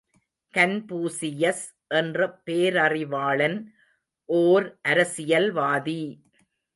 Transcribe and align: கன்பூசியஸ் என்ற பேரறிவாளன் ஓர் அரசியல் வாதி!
கன்பூசியஸ் 0.53 1.65
என்ற 1.91 2.41
பேரறிவாளன் 2.45 3.57
ஓர் 4.29 4.67
அரசியல் 4.83 5.51
வாதி! 5.51 6.01